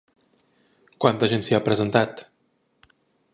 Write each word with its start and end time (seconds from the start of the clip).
Quanta 1.05 1.29
gent 1.33 1.45
s'hi 1.49 1.55
ha 1.59 1.61
presentat? 1.67 2.25